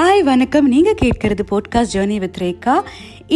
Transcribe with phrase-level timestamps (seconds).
[0.00, 0.68] Hi வணக்கம்.
[0.72, 2.74] நீங்கள் கேட்கறது போட்காஸ்ட் ஜேர்னி வித் ரேகா.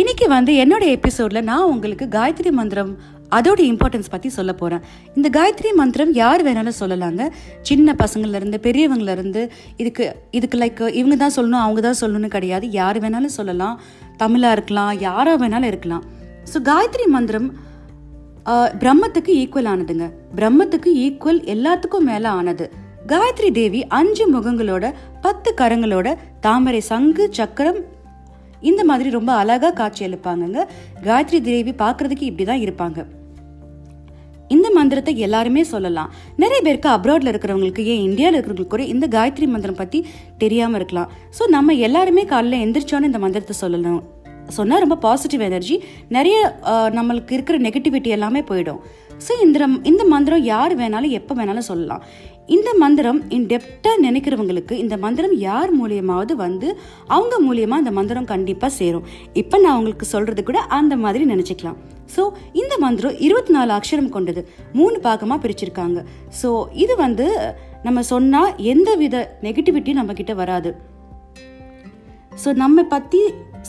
[0.00, 2.92] இன்னைக்கு வந்து என்னோட எபிசோடில் நான் உங்களுக்கு காயத்ரி மந்திரம்
[3.38, 4.84] அதோட இம்பார்ட்டன்ஸ் பற்றி சொல்ல போகிறேன்
[5.16, 7.24] இந்த காயத்ரி மந்திரம் யார் வேணாலும் சொல்லலாங்க.
[7.70, 9.42] சின்ன பசங்கள்லேருந்து பெரியவங்கலேருந்து
[9.82, 10.06] இதுக்கு
[10.38, 12.70] இதுக்கு லைக் இவங்க தான் சொல்லணும் அவங்க தான் சொல்லணும்னு கிடையாது.
[12.80, 13.76] யார் வேணாலும் சொல்லலாம்.
[14.22, 16.06] தமிழாக இருக்கலாம் யாராக வேணாலும் இருக்கலாம்.
[16.52, 17.50] ஸோ காயத்ரி மந்திரம்
[18.84, 20.08] பிரம்மத்துக்கு ஈக்குவல் ஆனதுங்க.
[20.40, 22.66] பிரம்மத்துக்கு ஈக்குவல் எல்லாத்துக்கும் மேலே ஆனது.
[23.10, 24.84] காயத்ரி தேவி அஞ்சு முகங்களோட
[25.20, 26.08] பத்து கரங்களோட
[26.40, 27.80] தாமரை சங்கு சக்கரம்
[28.60, 30.60] இந்த மாதிரி ரொம்ப அழகா காட்சி அளிப்பாங்கங்க.
[31.06, 33.06] காயத்ரி தேவி பார்க்கிறதுக்கு இப்படிதான் இருப்பாங்க.
[34.48, 36.10] இந்த மந்திரத்தை எல்லாருமே சொல்லலாம்.
[36.36, 40.06] நிறைய பேருக்கு அப்ராட்ல இருக்கிறவங்களுக்கு ஏன் இந்தியாவில் இருக்கிறவங்களுக்கு கூட இந்த காயத்ரி மந்திரம் பத்தி
[40.38, 41.12] தெரியாம இருக்கலாம்.
[41.38, 44.02] ஸோ நம்ம எல்லாருமே காலைல எந்திரிச்சோன்னு இந்த மந்திரத்தை சொல்லணும்.
[44.56, 45.76] சொன்னால் ரொம்ப பாசிட்டிவ் எனர்ஜி
[46.16, 46.36] நிறைய
[46.98, 48.80] நம்மளுக்கு இருக்கிற நெகட்டிவிட்டி எல்லாமே போயிடும்.
[49.24, 52.04] ஸோ இந்த இந்த மந்திரம் யார் வேணாலும் எப்போ வேணாலும் சொல்லலாம்.
[52.54, 56.68] இந்த மந்திரம் இன் டெப்டாக நினைக்கிறவங்களுக்கு இந்த மந்திரம் யார் மூலியமாவது வந்து
[57.16, 59.06] அவங்க மூலியமாக இந்த மந்திரம் கண்டிப்பாக சேரும்.
[59.42, 61.78] இப்போ நான் உங்களுக்கு சொல்கிறது கூட அந்த மாதிரி நினச்சிக்கலாம்.
[62.14, 62.24] ஸோ
[62.62, 64.42] இந்த மந்திரம் இருபத்தி நாலு அக்ஷரம் கொண்டது.
[64.80, 66.00] மூணு பாகமாக பிரிச்சிருக்காங்க.
[66.40, 66.50] ஸோ
[66.84, 67.28] இது வந்து
[67.86, 70.72] நம்ம சொன்னால் எந்த வித நெகட்டிவிட்டியும் நம்மக்கிட்ட வராது.
[72.42, 73.22] ஸோ நம்ம பற்றி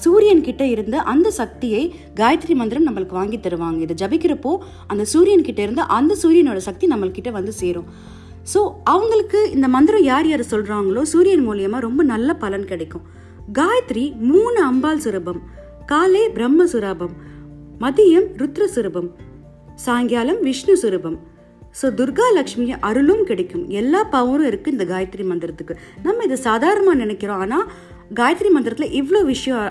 [0.04, 1.84] சூரியன் கிட்ட இருந்த அந்த சக்தியை
[2.20, 3.80] காயத்ரி மந்திரம் நம்மளுக்கு வாங்கி தருவாங்க.
[3.86, 4.52] இதை ஜபிக்கிறப்போ
[4.94, 7.88] அந்த சூரியன் கிட்ட இருந்த அந்த சூரியனோட சக்தி நம்மள்கிட்ட வந்து சேரும்.
[8.54, 8.60] ஸோ
[8.94, 13.06] அவங்களுக்கு இந்த மந்திரம் யார் யார் சொல்கிறாங்களோ சூரியன் மூலியமாக ரொம்ப நல்ல பலன் கிடைக்கும்.
[13.60, 15.42] காயத்ரி மூணு அம்பாள் சுரபம்
[15.92, 17.16] காலை பிரம்ம சுரபம்
[17.84, 19.10] மதியம் ருத்ர சுரபம்
[19.86, 21.18] சாயங்காலம் விஷ்ணு சுரபம்.
[21.80, 23.64] ஸோ துர்கா லக்ஷ்மி அருளும் கிடைக்கும்.
[23.80, 25.74] எல்லா பவரும் இருக்குது இந்த காயத்ரி மந்திரத்துக்கு.
[26.06, 27.42] நம்ம இதை சாதாரணமாக நினைக்கிறோம்.
[27.46, 27.66] ஆனால்
[28.20, 29.66] காயத்ரி மந்திரத்தில் இவ்வளோ விஷயம்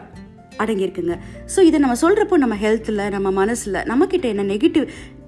[0.63, 1.15] அடங்கியிருக்குங்க.
[1.53, 4.87] ஸோ இதை நம்ம சொல்கிறப்போ நம்ம ஹெல்த்தில் நம்ம மனசில் நம்மக்கிட்ட என்ன நெகட்டிவ்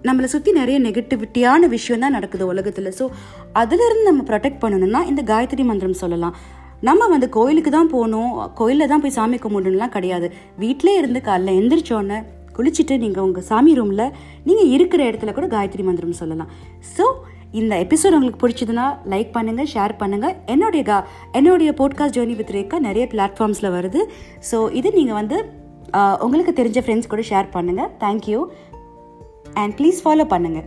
[0.09, 2.91] நம்மளை சுற்றி நிறைய நெகட்டிவிட்டியான விஷயம் தான் நடக்குது உலகத்தில்.
[2.99, 3.05] ஸோ
[3.63, 6.37] அதிலிருந்து நம்ம ப்ரொடெக்ட் பண்ணணும்னா இந்த காயத்ரி மந்திரம் சொல்லலாம்.
[6.89, 10.29] நம்ம வந்து கோயிலுக்கு தான் போகணும் கோயிலில் தான் போய் சாமி கும்பிடணும்லாம் கிடையாது.
[10.63, 12.19] வீட்டிலே இருந்து காலைல எந்திரிச்சோன்னே
[12.57, 14.05] குளிச்சுட்டு நீங்கள் உங்கள் சாமி ரூமில்
[14.49, 16.53] நீங்கள் இருக்கிற இடத்துல கூட காயத்ரி மந்திரம் சொல்லலாம்.
[16.95, 17.07] ஸோ
[17.59, 20.97] இந்த எபிசோட் உங்களுக்கு பிடிச்சதுன்னா லைக் பண்ணுங்கள் ஷேர் பண்ணுங்கள் என்னுடைய கா
[21.33, 24.01] என்னுடைய போட்காஸ்ட் ஜேர்னி வித் ரேக்கா நிறைய பிளாட்ஃபார்ம்ஸில் வருது.
[24.51, 25.39] ஸோ இது நீங்கள் வந்து
[26.21, 28.41] உங்களுக்கு தெரிஞ்ச ஃப்ரெண்ட்ஸ் கூட ஷேர் பண்ணுங்கள் தேங்க்யூ
[29.55, 30.67] அண்ட் ப்ளீஸ் ஃபாலோ பண்ணுங்கள்